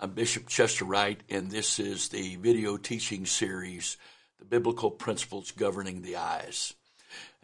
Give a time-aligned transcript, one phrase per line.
[0.00, 3.96] I'm Bishop Chester Wright, and this is the video teaching series,
[4.38, 6.74] The Biblical Principles Governing the Eyes.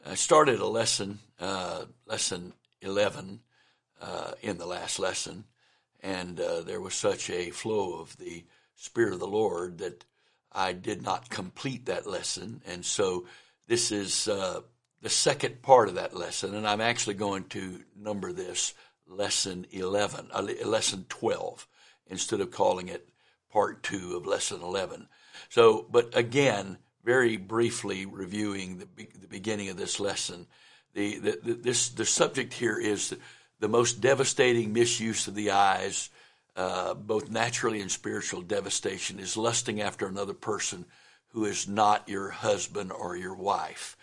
[0.06, 3.40] I started a lesson, uh, lesson 11,
[4.00, 5.46] uh, in the last lesson,
[6.00, 8.44] and uh, there was such a flow of the
[8.76, 10.04] Spirit of the Lord that
[10.52, 13.26] I did not complete that lesson, and so
[13.66, 14.60] this is uh,
[15.02, 18.74] the second part of that lesson, and I'm actually going to number this
[19.08, 21.66] lesson 11, uh, lesson 12,
[22.08, 23.08] instead of calling it
[23.50, 25.08] part two of lesson 11.
[25.48, 28.88] So, but again, very briefly reviewing the,
[29.20, 30.46] the beginning of this lesson,
[30.94, 33.14] the, the, the, this, the subject here is
[33.60, 36.10] the most devastating misuse of the eyes,
[36.56, 40.84] uh, both naturally and spiritual devastation, is lusting after another person
[41.28, 43.96] who is not your husband or your wife.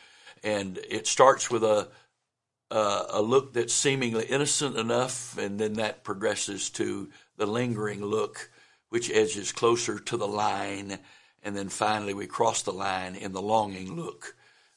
[0.44, 1.88] And it starts with a,
[2.72, 8.50] uh, a look that's seemingly innocent enough, and then that progresses to the lingering look,
[8.90, 10.98] which edges closer to the line,
[11.44, 14.36] and then finally we cross the line in the longing look.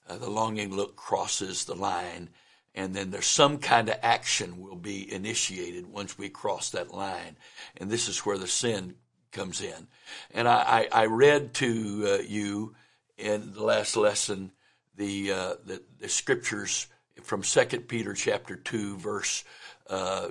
[0.09, 2.29] Uh, the longing look crosses the line,
[2.75, 7.37] and then there's some kind of action will be initiated once we cross that line,
[7.77, 8.97] and this is where the sin
[9.31, 9.87] comes in.
[10.33, 12.75] And I, I, I read to uh, you
[13.17, 14.51] in the last lesson
[14.97, 16.89] the, uh, the, the scriptures
[17.23, 19.45] from 2 Peter chapter 2 verse
[19.89, 20.29] uh,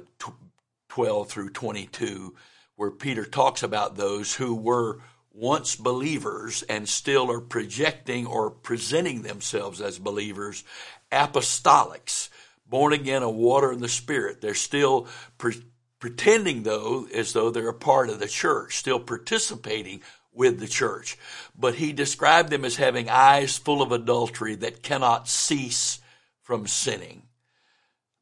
[0.89, 2.35] 12 through 22
[2.75, 4.99] where Peter talks about those who were
[5.33, 10.63] once believers and still are projecting or presenting themselves as believers
[11.11, 12.29] apostolics
[12.67, 14.41] born again of water and the spirit.
[14.41, 15.63] They're still pre-
[15.99, 20.01] pretending though as though they're a part of the church still participating
[20.33, 21.17] with the church.
[21.57, 25.99] But he described them as having eyes full of adultery that cannot cease
[26.43, 27.23] from sinning.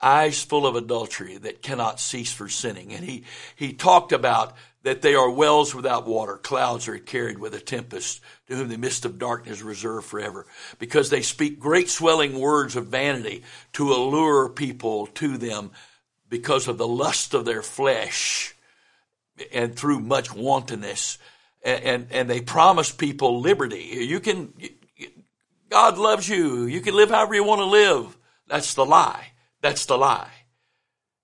[0.01, 2.93] Eyes full of adultery that cannot cease from sinning.
[2.93, 3.23] And he,
[3.55, 6.37] he talked about that they are wells without water.
[6.37, 10.47] Clouds are carried with a tempest, to whom the mist of darkness reserved forever.
[10.79, 15.71] Because they speak great swelling words of vanity to allure people to them
[16.29, 18.55] because of the lust of their flesh
[19.53, 21.19] and through much wantonness.
[21.63, 23.83] And, and, and they promise people liberty.
[23.83, 24.53] You can,
[25.71, 26.65] God loves you.
[26.65, 28.17] You can live however you want to live.
[28.47, 29.27] That's the lie.
[29.61, 30.29] That's the lie.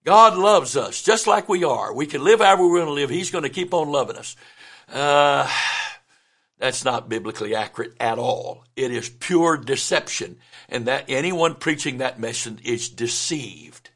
[0.05, 1.93] God loves us just like we are.
[1.93, 3.09] We can live however we want to live.
[3.09, 4.37] He's going to keep on loving us.
[4.91, 5.51] Uh,
[6.59, 8.63] that's not biblically accurate at all.
[8.77, 10.37] It is pure deception.
[10.69, 13.89] And that anyone preaching that message is deceived.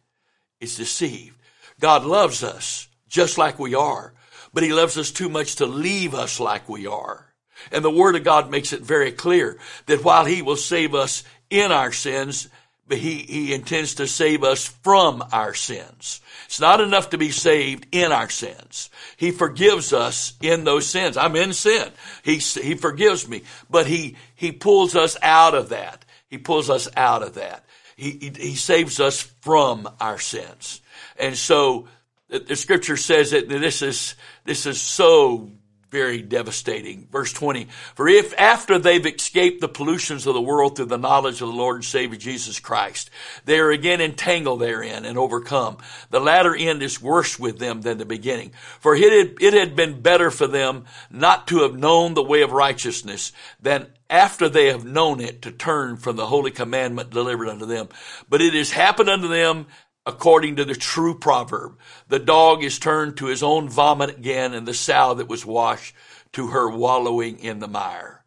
[0.59, 1.37] Is deceived.
[1.79, 4.13] God loves us just like we are,
[4.53, 7.30] but he loves us too much to leave us like we are.
[7.71, 11.23] And the Word of God makes it very clear that while He will save us
[11.49, 12.47] in our sins,
[12.89, 16.21] he, he intends to save us from our sins.
[16.45, 18.89] It's not enough to be saved in our sins.
[19.17, 21.17] He forgives us in those sins.
[21.17, 21.89] I'm in sin.
[22.23, 26.03] He, he forgives me, but he, he pulls us out of that.
[26.29, 27.65] He pulls us out of that.
[27.95, 30.81] He, he, he saves us from our sins.
[31.17, 31.87] And so
[32.29, 35.51] the, the scripture says that this is, this is so
[35.91, 37.05] very devastating.
[37.11, 41.41] Verse 20, for if after they've escaped the pollutions of the world through the knowledge
[41.41, 43.09] of the Lord and Savior Jesus Christ,
[43.43, 45.77] they are again entangled therein and overcome,
[46.09, 48.53] the latter end is worse with them than the beginning.
[48.79, 52.41] For it had, it had been better for them not to have known the way
[52.41, 57.49] of righteousness than after they have known it to turn from the holy commandment delivered
[57.49, 57.89] unto them.
[58.29, 59.67] But it has happened unto them
[60.05, 61.77] according to the true proverb.
[62.07, 65.95] The dog is turned to his own vomit again, and the sow that was washed
[66.33, 68.23] to her wallowing in the mire.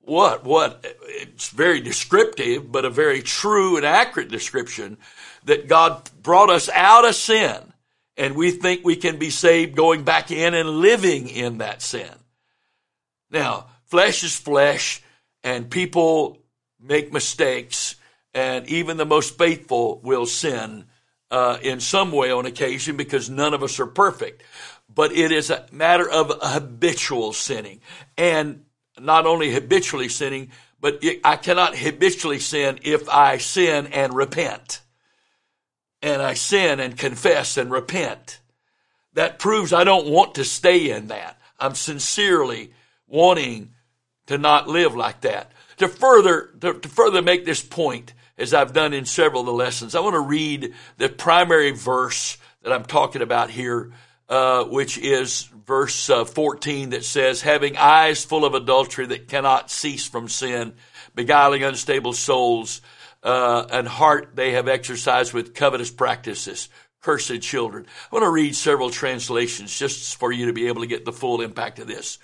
[0.00, 0.44] What?
[0.44, 0.86] What?
[1.08, 4.98] It's very descriptive, but a very true and accurate description
[5.44, 7.72] that God brought us out of sin,
[8.16, 12.10] and we think we can be saved going back in and living in that sin.
[13.30, 15.02] Now, flesh is flesh,
[15.42, 16.38] and people
[16.80, 17.96] make mistakes,
[18.32, 20.84] and even the most faithful will sin
[21.30, 24.42] uh, in some way on occasion because none of us are perfect.
[24.92, 27.80] But it is a matter of habitual sinning.
[28.16, 28.64] And
[28.98, 30.50] not only habitually sinning,
[30.80, 34.80] but it, I cannot habitually sin if I sin and repent.
[36.02, 38.40] And I sin and confess and repent.
[39.14, 41.40] That proves I don't want to stay in that.
[41.58, 42.72] I'm sincerely
[43.06, 43.72] wanting
[44.26, 45.52] to not live like that.
[45.78, 49.52] To further, to, to further make this point, as I've done in several of the
[49.52, 49.94] lessons.
[49.94, 53.92] I want to read the primary verse that I'm talking about here,
[54.28, 59.70] uh, which is verse uh, 14 that says, having eyes full of adultery that cannot
[59.70, 60.74] cease from sin,
[61.14, 62.80] beguiling unstable souls,
[63.22, 66.68] uh, and heart they have exercised with covetous practices.
[67.06, 67.86] Cursed children.
[68.10, 71.12] I want to read several translations just for you to be able to get the
[71.12, 72.18] full impact of this.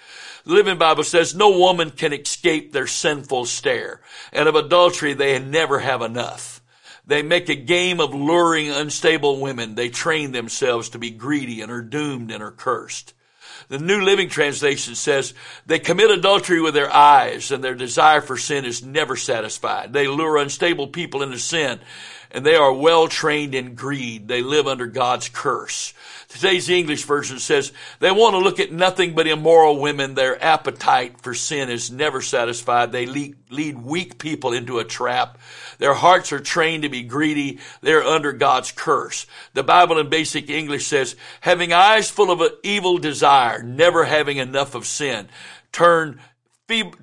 [0.44, 4.00] The Living Bible says, no woman can escape their sinful stare,
[4.32, 6.60] and of adultery they never have enough.
[7.06, 9.76] They make a game of luring unstable women.
[9.76, 13.14] They train themselves to be greedy and are doomed and are cursed.
[13.68, 15.32] The New Living Translation says,
[15.64, 19.92] they commit adultery with their eyes and their desire for sin is never satisfied.
[19.92, 21.78] They lure unstable people into sin
[22.32, 24.26] and they are well trained in greed.
[24.26, 25.92] They live under God's curse.
[26.28, 30.14] Today's English version says they want to look at nothing but immoral women.
[30.14, 32.90] Their appetite for sin is never satisfied.
[32.90, 35.38] They lead, weak people into a trap.
[35.76, 37.58] Their hearts are trained to be greedy.
[37.82, 39.26] They're under God's curse.
[39.52, 44.74] The Bible in basic English says, having eyes full of evil desire, never having enough
[44.74, 45.28] of sin,
[45.70, 46.18] turn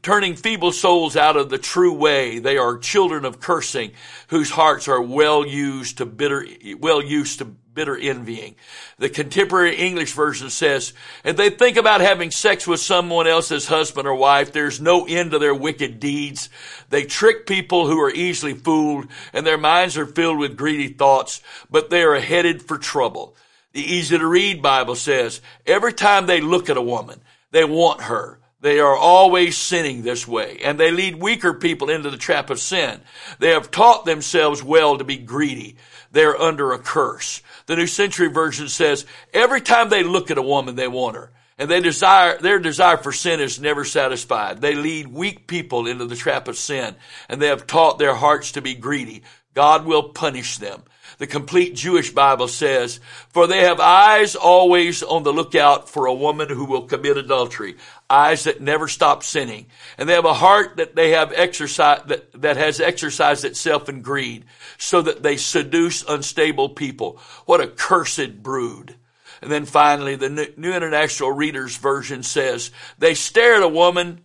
[0.01, 2.39] turning feeble souls out of the true way.
[2.39, 3.91] They are children of cursing
[4.29, 6.45] whose hearts are well used to bitter,
[6.79, 8.55] well used to bitter envying.
[8.97, 14.07] The contemporary English version says, and they think about having sex with someone else's husband
[14.07, 14.51] or wife.
[14.51, 16.49] There's no end to their wicked deeds.
[16.89, 21.41] They trick people who are easily fooled and their minds are filled with greedy thoughts,
[21.69, 23.35] but they are headed for trouble.
[23.73, 27.21] The easy to read Bible says, every time they look at a woman,
[27.51, 28.38] they want her.
[28.61, 32.59] They are always sinning this way, and they lead weaker people into the trap of
[32.59, 32.99] sin.
[33.39, 35.77] They have taught themselves well to be greedy.
[36.11, 37.41] They're under a curse.
[37.67, 41.31] The New Century Version says, every time they look at a woman, they want her.
[41.57, 44.59] And they desire, their desire for sin is never satisfied.
[44.59, 46.95] They lead weak people into the trap of sin,
[47.29, 49.23] and they have taught their hearts to be greedy.
[49.53, 50.83] God will punish them.
[51.19, 56.13] The complete Jewish Bible says, for they have eyes always on the lookout for a
[56.13, 57.75] woman who will commit adultery,
[58.09, 59.65] eyes that never stop sinning.
[59.97, 64.01] And they have a heart that they have exercised, that, that has exercised itself in
[64.01, 64.45] greed,
[64.77, 67.19] so that they seduce unstable people.
[67.45, 68.95] What a cursed brood.
[69.41, 74.21] And then finally, the New International Reader's Version says, they stare at a woman,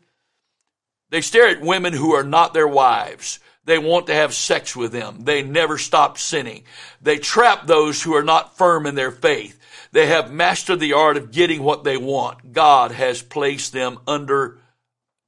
[1.11, 4.93] they stare at women who are not their wives they want to have sex with
[4.93, 5.25] them.
[5.25, 6.65] They never stop sinning.
[7.01, 9.59] They trap those who are not firm in their faith.
[9.93, 12.53] They have mastered the art of getting what they want.
[12.53, 14.59] God has placed them under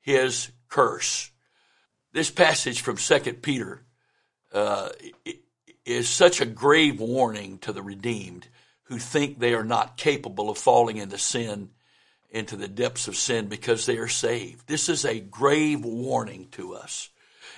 [0.00, 1.30] his curse.
[2.12, 3.82] This passage from 2 Peter
[4.52, 4.88] uh,
[5.84, 8.48] is such a grave warning to the redeemed
[8.84, 11.70] who think they are not capable of falling into sin,
[12.30, 14.66] into the depths of sin because they are saved.
[14.66, 17.10] This is a grave warning to us.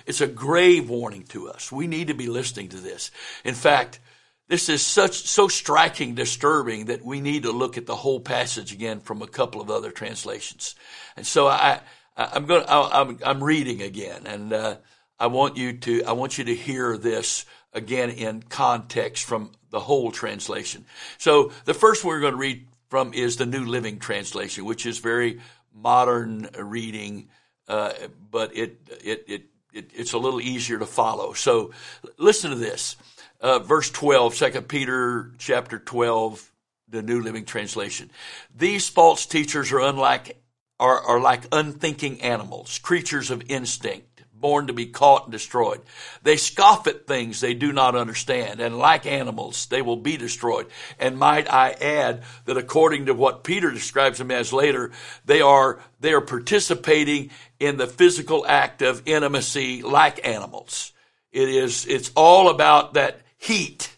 [0.09, 1.71] It's a grave warning to us.
[1.71, 3.11] We need to be listening to this.
[3.45, 3.99] In fact,
[4.47, 8.73] this is such so striking, disturbing that we need to look at the whole passage
[8.73, 10.73] again from a couple of other translations.
[11.15, 11.81] And so I,
[12.17, 12.65] I am going.
[12.67, 14.77] I'm I'm reading again, and uh,
[15.19, 19.79] I want you to I want you to hear this again in context from the
[19.79, 20.85] whole translation.
[21.19, 24.97] So the first we're going to read from is the New Living Translation, which is
[24.97, 25.39] very
[25.71, 27.29] modern reading,
[27.67, 27.93] uh,
[28.31, 29.43] but it it it
[29.73, 31.33] it, it's a little easier to follow.
[31.33, 31.71] So
[32.17, 32.95] listen to this.
[33.41, 36.51] Uh, verse 12, 2 Peter chapter 12,
[36.89, 38.11] the New Living Translation.
[38.53, 40.41] These false teachers are unlike,
[40.79, 44.08] are, are like unthinking animals, creatures of instinct
[44.39, 45.81] born to be caught and destroyed.
[46.23, 50.67] They scoff at things they do not understand, and like animals, they will be destroyed.
[50.99, 54.91] And might I add that according to what Peter describes them as later,
[55.25, 60.93] they are, they are participating in the physical act of intimacy like animals.
[61.31, 63.95] It is, it's all about that heat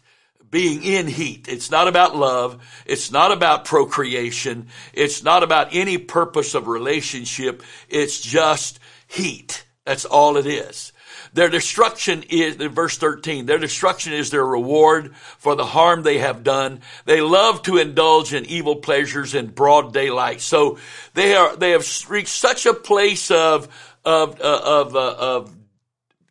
[0.51, 1.47] being in heat.
[1.47, 2.61] It's not about love.
[2.85, 4.67] It's not about procreation.
[4.93, 7.63] It's not about any purpose of relationship.
[7.89, 9.63] It's just heat.
[9.85, 10.93] That's all it is.
[11.33, 16.43] Their destruction is, verse 13, their destruction is their reward for the harm they have
[16.43, 16.81] done.
[17.05, 20.41] They love to indulge in evil pleasures in broad daylight.
[20.41, 20.77] So
[21.13, 23.67] they are, they have reached such a place of,
[24.05, 25.55] of, uh, of, uh, of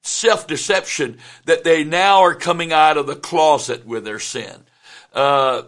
[0.03, 4.65] self-deception that they now are coming out of the closet with their sin.
[5.13, 5.63] Uh,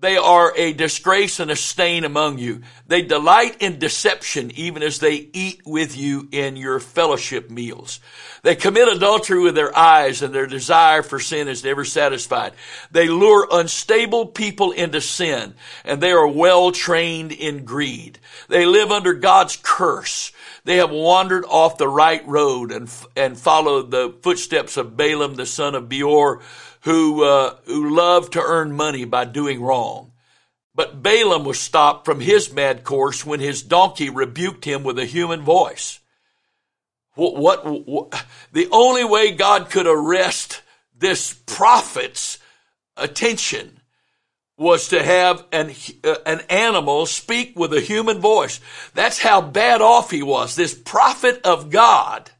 [0.00, 2.62] they are a disgrace and a stain among you.
[2.86, 8.00] They delight in deception even as they eat with you in your fellowship meals.
[8.42, 12.54] They commit adultery with their eyes and their desire for sin is never satisfied.
[12.90, 15.52] They lure unstable people into sin
[15.84, 18.18] and they are well trained in greed.
[18.48, 20.32] They live under God's curse.
[20.64, 25.46] They have wandered off the right road and, and followed the footsteps of Balaam, the
[25.46, 26.40] son of Beor,
[26.80, 30.12] who, uh, who loved to earn money by doing wrong.
[30.74, 35.04] But Balaam was stopped from his mad course when his donkey rebuked him with a
[35.04, 36.00] human voice.
[37.14, 40.62] What, what, what the only way God could arrest
[40.96, 42.38] this prophet's
[42.96, 43.80] attention
[44.56, 45.72] was to have an,
[46.04, 48.60] uh, an animal speak with a human voice.
[48.94, 50.54] That's how bad off he was.
[50.54, 52.30] This prophet of God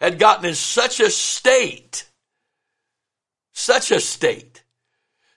[0.00, 2.07] had gotten in such a state,
[3.58, 4.62] such a state.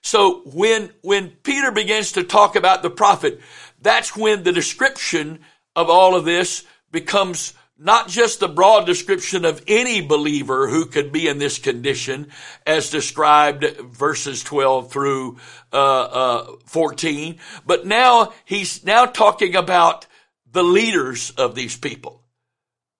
[0.00, 3.40] So when, when Peter begins to talk about the prophet,
[3.80, 5.40] that's when the description
[5.74, 11.10] of all of this becomes not just the broad description of any believer who could
[11.10, 12.28] be in this condition
[12.64, 15.38] as described verses 12 through
[15.72, 20.06] uh, uh, 14 but now he's now talking about
[20.52, 22.22] the leaders of these people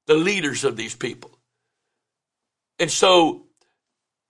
[0.07, 1.39] the leaders of these people
[2.81, 3.47] and so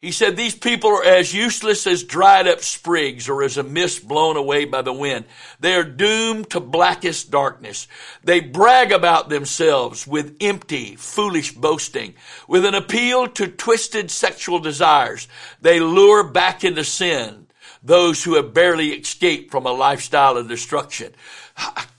[0.03, 4.07] he said, These people are as useless as dried up sprigs or as a mist
[4.09, 5.27] blown away by the wind.
[5.61, 7.87] They are doomed to blackest darkness.
[8.25, 12.15] They brag about themselves with empty, foolish boasting.
[12.49, 15.29] With an appeal to twisted sexual desires,
[15.61, 17.47] they lure back into sin
[17.81, 21.13] those who have barely escaped from a lifestyle of destruction.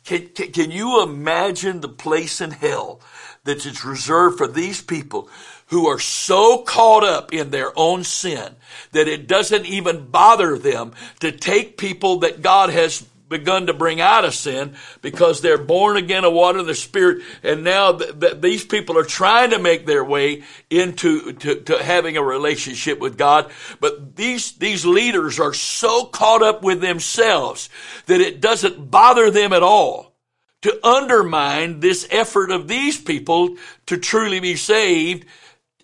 [0.04, 3.00] Can, can, can you imagine the place in hell
[3.46, 5.30] that is reserved for these people
[5.74, 8.56] who are so caught up in their own sin
[8.92, 14.00] that it doesn't even bother them to take people that God has begun to bring
[14.00, 17.24] out of sin because they're born again of water and the spirit.
[17.42, 21.84] And now th- th- these people are trying to make their way into to, to
[21.84, 23.52] having a relationship with God.
[23.80, 27.70] But these these leaders are so caught up with themselves
[28.06, 30.14] that it doesn't bother them at all
[30.62, 33.56] to undermine this effort of these people
[33.88, 35.26] to truly be saved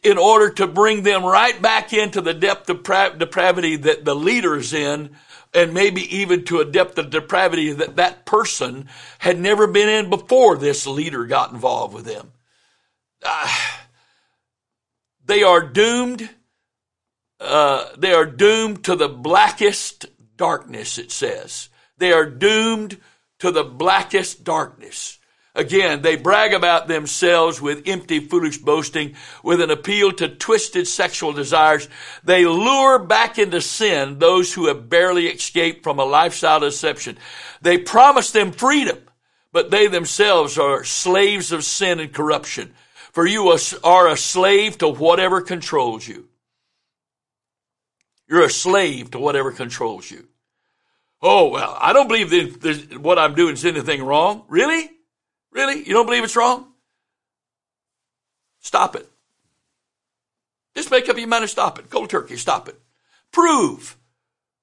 [0.02, 2.84] in order to bring them right back into the depth of
[3.18, 5.16] depravity that the leader is in,
[5.54, 8.88] and maybe even to a depth of depravity that that person
[9.18, 12.32] had never been in before this leader got involved with them.
[13.24, 13.58] Uh,
[15.26, 16.30] they are doomed.
[17.40, 20.06] Uh, they are doomed to the blackest
[20.38, 21.70] darkness, it says.
[21.98, 22.98] They are doomed
[23.40, 25.19] to the blackest darkness.
[25.56, 31.34] Again, they brag about themselves with empty, foolish boasting, with an appeal to twisted sexual
[31.34, 31.90] desires.
[32.24, 37.18] They lure back into sin those who have barely escaped from a lifestyle deception.
[37.62, 39.00] They promise them freedom,
[39.52, 42.74] but they themselves are slaves of sin and corruption.
[43.12, 46.30] For you are a slave to whatever controls you.
[48.30, 50.28] You're a slave to whatever controls you.
[51.22, 54.46] Oh, well, I don't believe that what I'm doing is anything wrong.
[54.48, 54.92] Really?
[55.52, 55.80] Really?
[55.80, 56.68] You don't believe it's wrong?
[58.60, 59.10] Stop it.
[60.76, 61.90] Just make up your mind to stop it.
[61.90, 62.80] Cold turkey, stop it.
[63.32, 63.98] Prove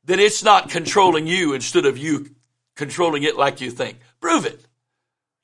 [0.05, 2.31] that it's not controlling you instead of you
[2.75, 3.99] controlling it like you think.
[4.21, 4.65] Prove it.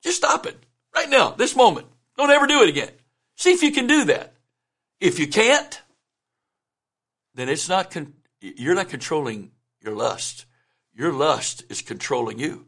[0.01, 0.57] Just stop it
[0.95, 1.87] right now, this moment.
[2.17, 2.91] Don't ever do it again.
[3.35, 4.33] See if you can do that.
[4.99, 5.81] If you can't,
[7.33, 10.45] then it's not, con- you're not controlling your lust.
[10.93, 12.67] Your lust is controlling you.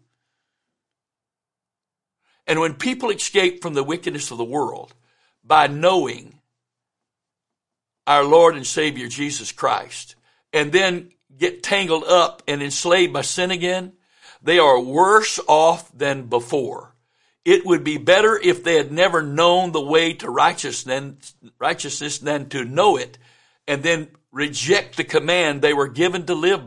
[2.48, 4.94] And when people escape from the wickedness of the world
[5.44, 6.40] by knowing
[8.08, 10.16] our Lord and Savior Jesus Christ
[10.54, 13.94] and then get tangled up and enslaved by sin again,
[14.42, 16.94] they are worse off than before.
[17.44, 22.66] It would be better if they had never known the way to righteousness, than to
[22.66, 23.18] know it
[23.68, 26.62] and then reject the command they were given to live,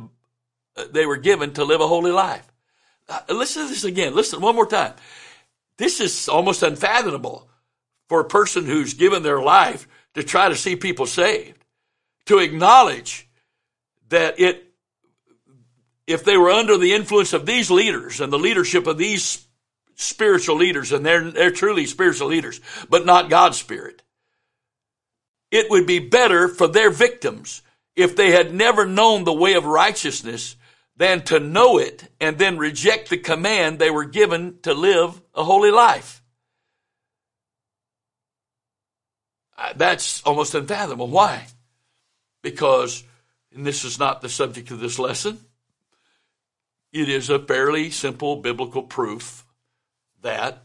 [0.90, 2.46] they were given to live a holy life.
[3.08, 4.14] Uh, listen to this again.
[4.14, 4.94] Listen one more time.
[5.78, 7.48] This is almost unfathomable
[8.08, 11.64] for a person who's given their life to try to see people saved,
[12.26, 13.28] to acknowledge
[14.08, 14.64] that it,
[16.06, 19.46] if they were under the influence of these leaders and the leadership of these
[19.94, 24.02] spiritual leaders, and they're, they're truly spiritual leaders, but not God's spirit,
[25.50, 27.62] it would be better for their victims
[27.94, 30.56] if they had never known the way of righteousness
[30.98, 35.44] than to know it and then reject the command they were given to live a
[35.44, 36.22] holy life.
[39.76, 41.08] That's almost unfathomable.
[41.08, 41.46] Why?
[42.42, 43.04] Because,
[43.54, 45.38] and this is not the subject of this lesson,
[46.92, 49.44] it is a fairly simple biblical proof
[50.22, 50.64] that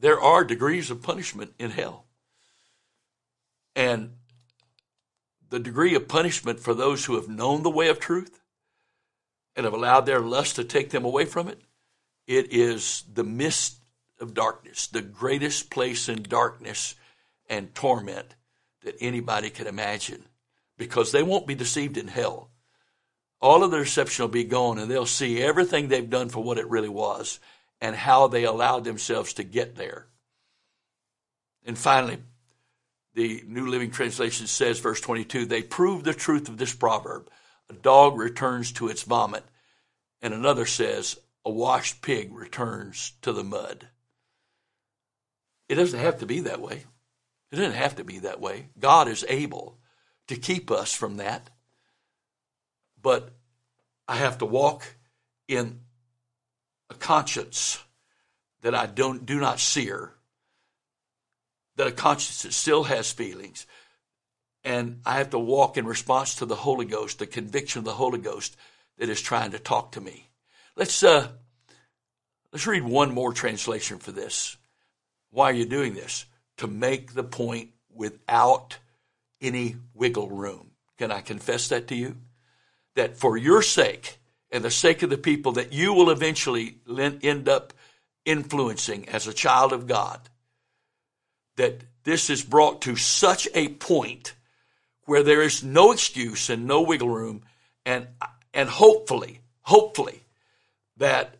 [0.00, 2.06] there are degrees of punishment in hell.
[3.76, 4.14] And
[5.50, 8.37] the degree of punishment for those who have known the way of truth
[9.58, 11.60] and have allowed their lust to take them away from it,
[12.28, 13.80] it is the mist
[14.20, 16.94] of darkness, the greatest place in darkness
[17.50, 18.36] and torment
[18.84, 20.24] that anybody can imagine
[20.76, 22.50] because they won't be deceived in hell.
[23.40, 26.58] All of the deception will be gone and they'll see everything they've done for what
[26.58, 27.40] it really was
[27.80, 30.06] and how they allowed themselves to get there.
[31.66, 32.18] And finally,
[33.14, 37.28] the New Living Translation says, verse 22, they prove the truth of this proverb
[37.70, 39.44] a dog returns to its vomit,
[40.20, 43.88] and another says, a washed pig returns to the mud.
[45.68, 46.84] It doesn't have to be that way.
[47.50, 48.68] It doesn't have to be that way.
[48.78, 49.78] God is able
[50.26, 51.50] to keep us from that.
[53.00, 53.30] But
[54.06, 54.96] I have to walk
[55.46, 55.80] in
[56.90, 57.82] a conscience
[58.62, 60.14] that I don't do not sear,
[61.76, 63.66] that a conscience that still has feelings,
[64.64, 67.92] and I have to walk in response to the Holy Ghost, the conviction of the
[67.92, 68.56] Holy Ghost
[68.98, 70.28] that is trying to talk to me.
[70.76, 71.28] Let's uh,
[72.52, 74.56] let's read one more translation for this.
[75.30, 76.26] Why are you doing this?
[76.58, 78.78] To make the point without
[79.40, 80.72] any wiggle room.
[80.98, 82.16] Can I confess that to you?
[82.96, 84.18] That for your sake
[84.50, 87.72] and the sake of the people that you will eventually end up
[88.24, 90.28] influencing as a child of God,
[91.56, 94.34] that this is brought to such a point
[95.08, 97.42] where there is no excuse and no wiggle room
[97.86, 98.06] and
[98.52, 100.22] and hopefully hopefully
[100.98, 101.36] that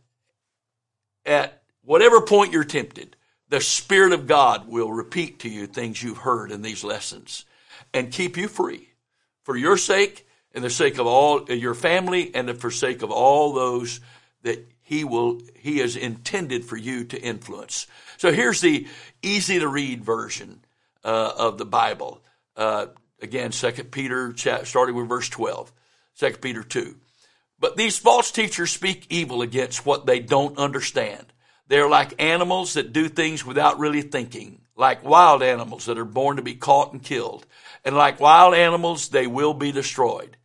[1.26, 3.14] at whatever point you're tempted
[3.50, 7.44] the spirit of God will repeat to you things you've heard in these lessons
[7.92, 8.88] and keep you free
[9.42, 13.52] for your sake and the sake of all your family and for sake of all
[13.52, 14.00] those
[14.42, 17.86] that he will he has intended for you to influence.
[18.16, 18.86] So here's the
[19.22, 20.64] easy to read version
[21.04, 22.22] uh, of the bible.
[22.56, 22.86] Uh,
[23.20, 25.72] Again, 2 Peter, starting with verse 12,
[26.18, 26.96] 2 Peter 2.
[27.58, 31.26] But these false teachers speak evil against what they don't understand.
[31.66, 36.36] They're like animals that do things without really thinking, like wild animals that are born
[36.36, 37.46] to be caught and killed.
[37.84, 40.36] And like wild animals, they will be destroyed.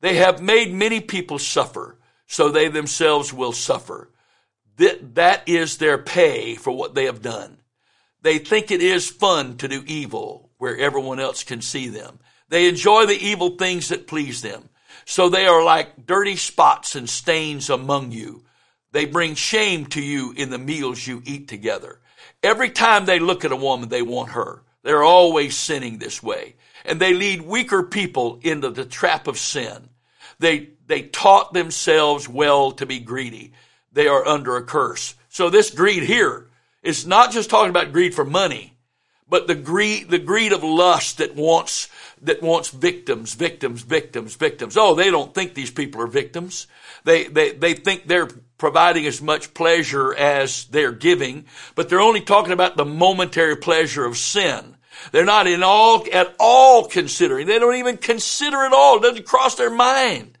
[0.00, 4.10] They have made many people suffer, so they themselves will suffer.
[4.76, 7.58] That, that is their pay for what they have done.
[8.22, 12.18] They think it is fun to do evil where everyone else can see them.
[12.48, 14.68] They enjoy the evil things that please them.
[15.04, 18.44] So they are like dirty spots and stains among you.
[18.92, 21.98] They bring shame to you in the meals you eat together.
[22.42, 24.62] Every time they look at a woman, they want her.
[24.82, 26.56] They're always sinning this way.
[26.84, 29.88] And they lead weaker people into the trap of sin.
[30.38, 33.52] They, they taught themselves well to be greedy.
[33.92, 35.14] They are under a curse.
[35.28, 36.48] So this greed here
[36.82, 38.73] is not just talking about greed for money
[39.28, 41.88] but the greed, the greed of lust that wants,
[42.22, 44.76] that wants victims, victims, victims, victims.
[44.76, 46.66] Oh, they don't think these people are victims.
[47.04, 52.20] They, they, they think they're providing as much pleasure as they're giving, but they're only
[52.20, 54.76] talking about the momentary pleasure of sin.
[55.10, 57.46] They're not in all, at all considering.
[57.46, 58.98] They don't even consider it all.
[58.98, 60.38] It doesn't cross their mind.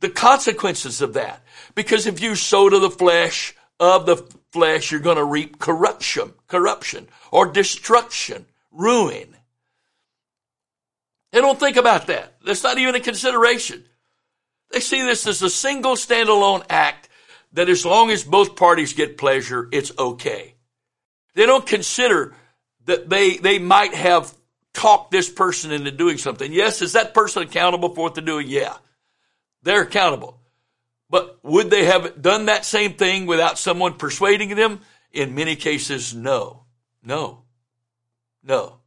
[0.00, 1.42] The consequences of that.
[1.74, 4.16] Because if you sow to the flesh of the
[4.52, 9.36] flesh, you're going to reap corruption, corruption or destruction, ruin.
[11.32, 12.32] They don't think about that.
[12.42, 13.84] That's not even a consideration.
[14.70, 17.10] They see this as a single standalone act
[17.52, 20.54] that as long as both parties get pleasure, it's okay.
[21.34, 22.34] They don't consider
[22.86, 24.32] that they, they might have
[24.72, 26.50] talked this person into doing something.
[26.50, 28.48] Yes, is that person accountable for what they're doing?
[28.48, 28.78] Yeah.
[29.62, 30.40] They're accountable.
[31.10, 34.80] But would they have done that same thing without someone persuading them?
[35.12, 36.62] In many cases, no.
[37.06, 37.44] No.
[38.42, 38.78] No.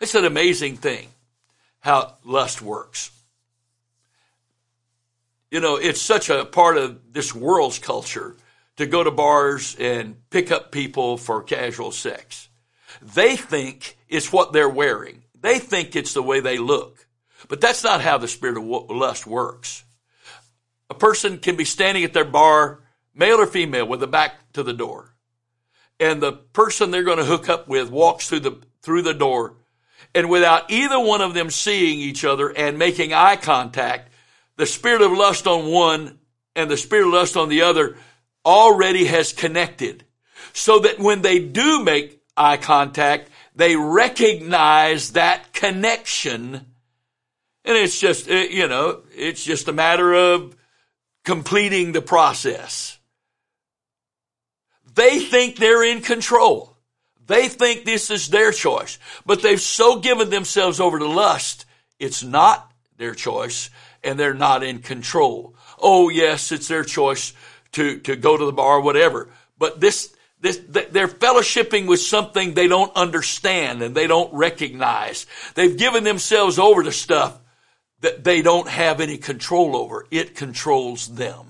[0.00, 1.08] It's an amazing thing
[1.80, 3.10] how lust works.
[5.50, 8.36] You know, it's such a part of this world's culture
[8.76, 12.48] to go to bars and pick up people for casual sex.
[13.02, 15.22] They think it's what they're wearing.
[15.40, 17.06] They think it's the way they look.
[17.48, 19.82] But that's not how the spirit of lust works.
[20.90, 22.80] A person can be standing at their bar,
[23.14, 25.09] male or female, with the back to the door.
[26.00, 29.54] And the person they're going to hook up with walks through the, through the door.
[30.14, 34.10] And without either one of them seeing each other and making eye contact,
[34.56, 36.18] the spirit of lust on one
[36.56, 37.96] and the spirit of lust on the other
[38.44, 40.04] already has connected.
[40.52, 46.54] So that when they do make eye contact, they recognize that connection.
[47.64, 50.56] And it's just, you know, it's just a matter of
[51.24, 52.98] completing the process.
[54.94, 56.76] They think they're in control.
[57.26, 61.64] They think this is their choice, but they've so given themselves over to lust,
[62.00, 63.70] it's not their choice
[64.02, 65.54] and they're not in control.
[65.78, 67.32] Oh yes, it's their choice
[67.72, 72.54] to, to go to the bar or whatever, but this, this, they're fellowshipping with something
[72.54, 75.26] they don't understand and they don't recognize.
[75.54, 77.38] They've given themselves over to stuff
[78.00, 80.06] that they don't have any control over.
[80.10, 81.49] It controls them.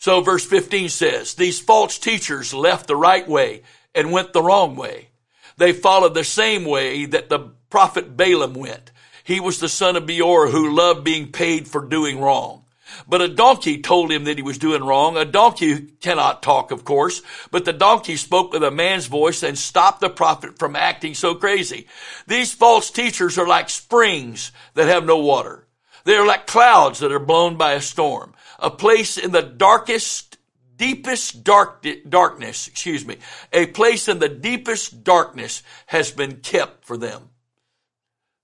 [0.00, 3.62] So verse 15 says, these false teachers left the right way
[3.94, 5.10] and went the wrong way.
[5.58, 8.92] They followed the same way that the prophet Balaam went.
[9.24, 12.64] He was the son of Beor who loved being paid for doing wrong.
[13.06, 15.18] But a donkey told him that he was doing wrong.
[15.18, 19.58] A donkey cannot talk, of course, but the donkey spoke with a man's voice and
[19.58, 21.86] stopped the prophet from acting so crazy.
[22.26, 25.66] These false teachers are like springs that have no water.
[26.04, 28.34] They are like clouds that are blown by a storm.
[28.60, 30.38] A place in the darkest,
[30.76, 33.16] deepest dark, darkness, excuse me,
[33.52, 37.30] a place in the deepest darkness has been kept for them.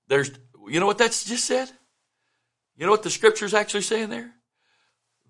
[0.09, 0.31] There's,
[0.69, 1.71] you know what that's just said?
[2.77, 4.33] You know what the scripture's actually saying there?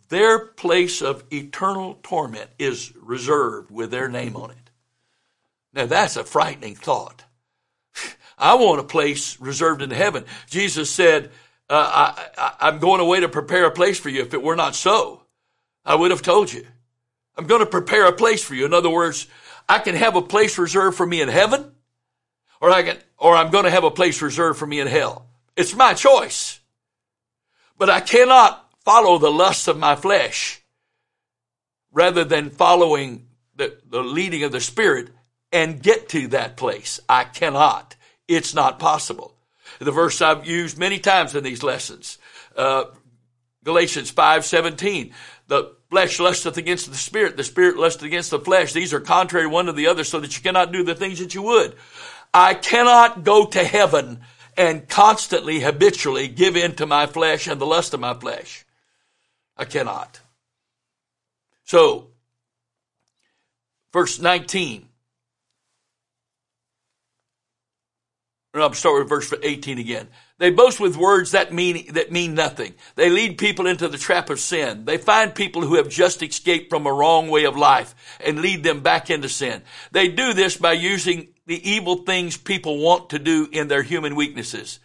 [0.09, 4.71] Their place of eternal torment is reserved with their name on it.
[5.73, 7.25] Now that's a frightening thought.
[8.39, 10.25] I want a place reserved in heaven.
[10.49, 11.31] Jesus said,
[11.69, 14.23] uh, I, am going away to prepare a place for you.
[14.23, 15.23] If it were not so,
[15.85, 16.67] I would have told you.
[17.37, 18.65] I'm going to prepare a place for you.
[18.65, 19.27] In other words,
[19.69, 21.73] I can have a place reserved for me in heaven,
[22.61, 25.27] or I can, or I'm going to have a place reserved for me in hell.
[25.57, 26.61] It's my choice.
[27.79, 30.63] But I cannot follow the lusts of my flesh
[31.93, 33.27] rather than following
[33.57, 35.11] the, the leading of the Spirit
[35.53, 37.01] and get to that place.
[37.09, 37.97] I cannot.
[38.29, 39.36] It's not possible.
[39.79, 42.19] The verse I've used many times in these lessons,
[42.57, 42.85] uh,
[43.65, 45.13] Galatians 5, 17.
[45.49, 48.73] The flesh lusteth against the spirit, the spirit lusteth against the flesh.
[48.73, 51.35] These are contrary one to the other so that you cannot do the things that
[51.35, 51.75] you would.
[52.33, 54.21] I cannot go to heaven
[54.57, 58.65] and constantly, habitually give in to my flesh and the lust of my flesh.
[59.57, 60.21] I cannot.
[61.65, 62.09] So,
[63.93, 64.89] verse 19.
[68.63, 70.09] I'll start with verse 18 again.
[70.39, 72.75] They boast with words that mean, that mean nothing.
[72.95, 74.85] They lead people into the trap of sin.
[74.85, 78.63] They find people who have just escaped from a wrong way of life and lead
[78.63, 79.63] them back into sin.
[79.93, 84.15] They do this by using the evil things people want to do in their human
[84.15, 84.81] weaknesses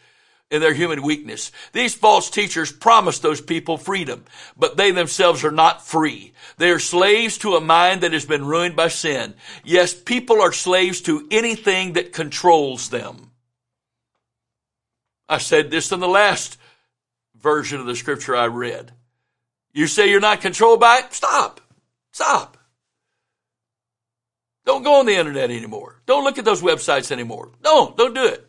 [0.52, 1.52] in their human weakness.
[1.72, 4.26] These false teachers promise those people freedom,
[4.58, 6.34] but they themselves are not free.
[6.58, 9.34] They are slaves to a mind that has been ruined by sin.
[9.64, 13.31] Yes, people are slaves to anything that controls them.
[15.32, 16.58] I said this in the last
[17.40, 18.92] version of the scripture I read.
[19.72, 21.14] You say you're not controlled by it?
[21.14, 21.62] Stop.
[22.12, 22.58] Stop.
[24.66, 26.02] Don't go on the internet anymore.
[26.06, 27.50] Don't look at those websites anymore.
[27.64, 28.46] Don't, don't do it.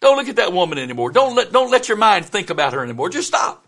[0.00, 1.10] Don't look at that woman anymore.
[1.12, 3.08] Don't let, don't let your mind think about her anymore.
[3.08, 3.66] Just stop.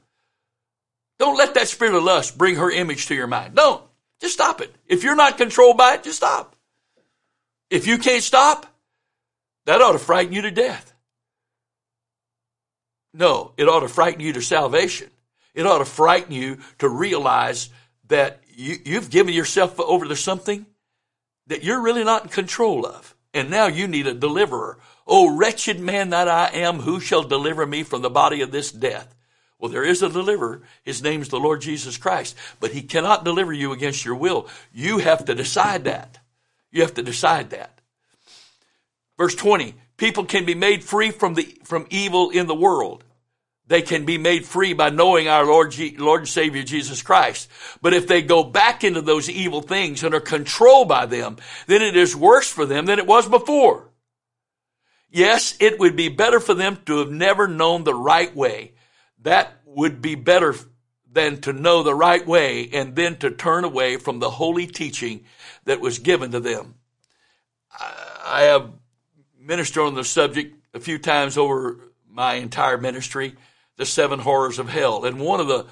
[1.19, 3.55] Don't let that spirit of lust bring her image to your mind.
[3.55, 3.83] Don't.
[4.21, 4.75] Just stop it.
[4.87, 6.57] If you're not controlled by it, just stop.
[7.71, 8.67] If you can't stop,
[9.65, 10.90] that ought to frighten you to death.
[13.13, 15.11] No, it ought to frighten you to salvation.
[15.55, 17.71] It ought to frighten you to realize
[18.09, 20.67] that you, you've given yourself over to something
[21.49, 23.15] that you're really not in control of.
[23.35, 24.79] And now you need a deliverer.
[25.07, 28.71] Oh, wretched man that I am, who shall deliver me from the body of this
[28.71, 29.15] death?
[29.59, 30.63] Well, there is a deliverer.
[30.85, 34.49] His name is the Lord Jesus Christ, but he cannot deliver you against your will.
[34.73, 36.19] You have to decide that.
[36.71, 37.81] You have to decide that.
[39.19, 43.05] Verse 20, People can be made free from the, from evil in the world.
[43.67, 47.51] They can be made free by knowing our Lord, Lord and Savior Jesus Christ.
[47.83, 51.37] But if they go back into those evil things and are controlled by them,
[51.67, 53.91] then it is worse for them than it was before.
[55.11, 58.73] Yes, it would be better for them to have never known the right way.
[59.21, 60.55] That would be better
[61.13, 65.27] than to know the right way and then to turn away from the holy teaching
[65.67, 66.77] that was given to them.
[68.25, 68.80] I have
[69.51, 73.35] ministered on the subject a few times over my entire ministry,
[73.77, 75.05] the seven horrors of hell.
[75.05, 75.67] And one of the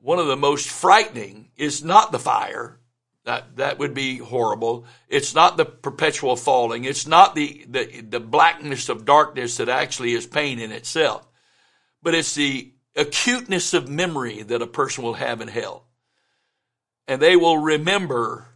[0.00, 2.80] one of the most frightening is not the fire.
[3.24, 4.84] That that would be horrible.
[5.08, 6.84] It's not the perpetual falling.
[6.84, 11.24] It's not the, the, the blackness of darkness that actually is pain in itself.
[12.02, 15.84] But it's the acuteness of memory that a person will have in hell.
[17.06, 18.48] And they will remember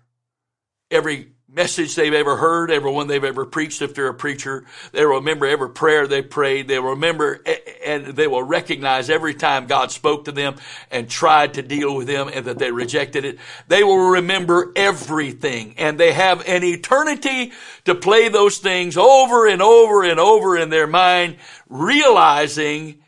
[0.91, 4.65] every message they've ever heard, everyone they've ever preached if they're a preacher.
[4.93, 6.67] They will remember every prayer they prayed.
[6.67, 7.41] They will remember
[7.85, 10.57] and they will recognize every time God spoke to them
[10.91, 13.39] and tried to deal with them and that they rejected it.
[13.69, 17.53] They will remember everything and they have an eternity
[17.85, 21.37] to play those things over and over and over in their mind,
[21.69, 23.01] realizing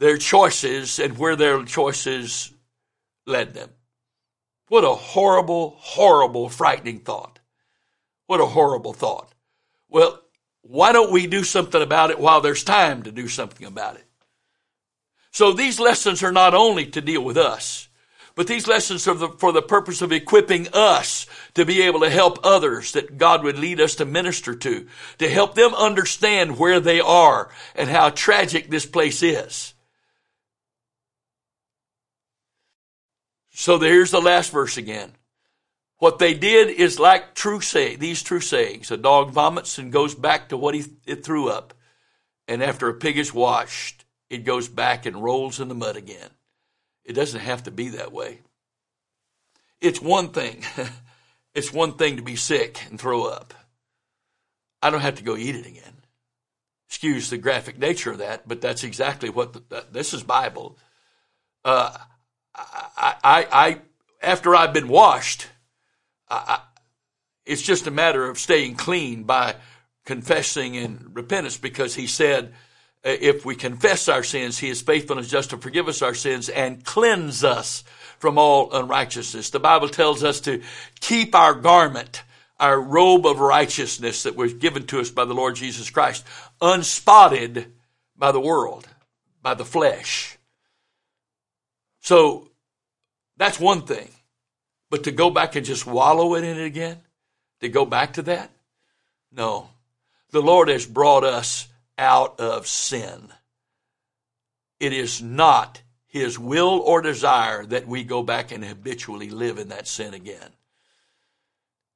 [0.00, 2.52] their choices and where their choices
[3.26, 3.70] led them.
[4.70, 7.40] What a horrible, horrible, frightening thought.
[8.28, 9.34] What a horrible thought.
[9.88, 10.22] Well,
[10.62, 14.04] why don't we do something about it while there's time to do something about it?
[15.32, 17.88] So these lessons are not only to deal with us,
[18.40, 22.10] But these lessons are the, for the purpose of equipping us to be able to
[22.10, 24.86] help others that God would lead us to minister to,
[25.18, 29.74] to help them understand where they are and how tragic this place is.
[33.60, 35.12] So here's the last verse again.
[35.98, 38.90] What they did is like true say, these true sayings.
[38.90, 41.74] A dog vomits and goes back to what he it threw up.
[42.48, 46.30] And after a pig is washed, it goes back and rolls in the mud again.
[47.04, 48.38] It doesn't have to be that way.
[49.82, 50.64] It's one thing.
[51.54, 53.52] it's one thing to be sick and throw up.
[54.80, 55.98] I don't have to go eat it again.
[56.88, 60.78] Excuse the graphic nature of that, but that's exactly what the, this is Bible.
[61.62, 61.94] Uh,
[62.54, 63.80] I, I, I,
[64.22, 65.48] after I've been washed,
[66.28, 66.60] I,
[67.46, 69.56] it's just a matter of staying clean by
[70.04, 72.52] confessing and repentance because he said,
[73.02, 76.48] if we confess our sins, he is faithful and just to forgive us our sins
[76.48, 77.82] and cleanse us
[78.18, 79.50] from all unrighteousness.
[79.50, 80.62] The Bible tells us to
[81.00, 82.22] keep our garment,
[82.58, 86.26] our robe of righteousness that was given to us by the Lord Jesus Christ,
[86.60, 87.72] unspotted
[88.16, 88.86] by the world,
[89.42, 90.36] by the flesh.
[92.00, 92.50] So
[93.36, 94.08] that's one thing.
[94.90, 96.98] But to go back and just wallow in it again,
[97.60, 98.50] to go back to that?
[99.32, 99.70] No.
[100.30, 103.28] The Lord has brought us out of sin.
[104.80, 109.68] It is not His will or desire that we go back and habitually live in
[109.68, 110.50] that sin again.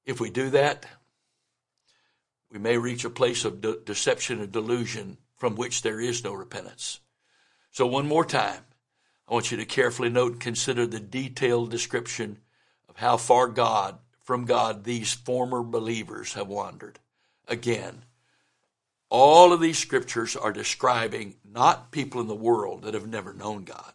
[0.04, 0.86] If we do that,
[2.52, 6.34] we may reach a place of de- deception and delusion from which there is no
[6.34, 7.00] repentance.
[7.72, 8.64] So, one more time,
[9.28, 12.38] I want you to carefully note and consider the detailed description
[12.88, 16.98] of how far God, from God, these former believers have wandered.
[17.48, 18.04] Again,
[19.10, 23.64] all of these scriptures are describing not people in the world that have never known
[23.64, 23.92] God.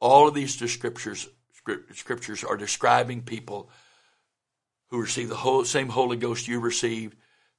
[0.00, 1.28] All of these scriptures,
[1.94, 3.70] scriptures are describing people
[4.88, 7.16] who receive the whole, same Holy Ghost you received,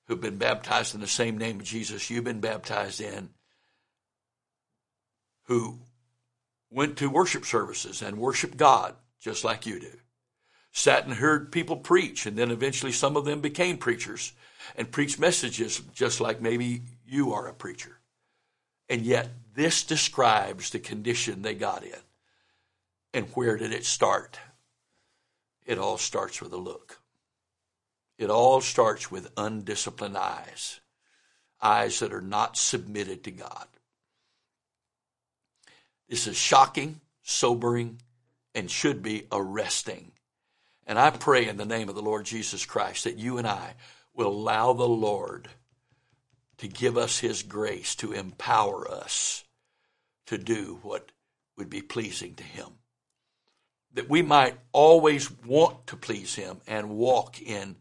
[0.07, 3.29] who've been baptized in the same name of Jesus you've been baptized in,
[5.45, 5.79] who
[6.71, 9.91] went to worship services and worshiped God just like you do.
[10.71, 14.31] Sat and heard people preach, and then eventually some of them became preachers
[14.75, 17.99] and preached messages just like maybe you are a preacher.
[18.89, 21.99] And yet, this describes the condition they got in.
[23.13, 24.39] And where did it start?
[25.65, 27.01] It all starts with a look.
[28.17, 30.79] It all starts with undisciplined eyes,
[31.61, 33.67] eyes that are not submitted to God.
[36.11, 38.01] This is shocking, sobering,
[38.53, 40.11] and should be arresting.
[40.85, 43.75] And I pray in the name of the Lord Jesus Christ that you and I
[44.13, 45.47] will allow the Lord
[46.57, 49.45] to give us His grace to empower us
[50.25, 51.13] to do what
[51.57, 52.67] would be pleasing to Him.
[53.93, 57.77] That we might always want to please Him and walk in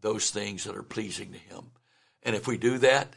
[0.00, 1.66] those things that are pleasing to Him.
[2.24, 3.14] And if we do that,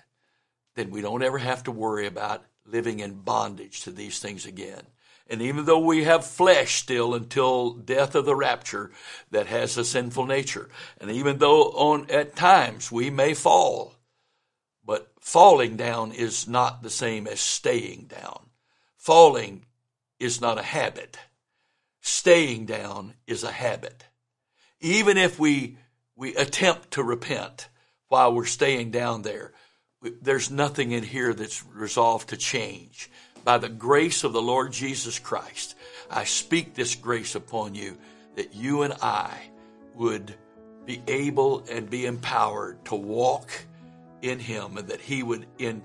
[0.76, 4.84] then we don't ever have to worry about living in bondage to these things again.
[5.28, 8.92] And even though we have flesh still until death of the rapture
[9.32, 13.96] that has a sinful nature, and even though on at times we may fall,
[14.86, 18.50] but falling down is not the same as staying down.
[18.98, 19.66] Falling
[20.20, 21.18] is not a habit.
[22.02, 24.06] Staying down is a habit.
[24.82, 25.78] Even if we
[26.16, 27.70] we attempt to repent
[28.08, 29.54] while we're staying down there,
[30.22, 33.10] there's nothing in here that's resolved to change.
[33.44, 35.76] By the grace of the Lord Jesus Christ,
[36.10, 37.98] I speak this grace upon you
[38.36, 39.34] that you and I
[39.96, 40.34] would
[40.86, 43.50] be able and be empowered to walk
[44.22, 45.82] in Him and that He would in,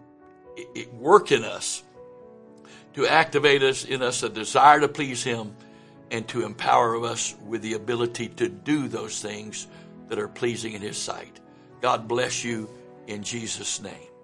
[0.93, 1.83] work in us
[2.95, 5.55] to activate us in us a desire to please Him
[6.11, 9.67] and to empower us with the ability to do those things
[10.09, 11.39] that are pleasing in His sight.
[11.81, 12.69] God bless you
[13.09, 14.18] in Jesus' name.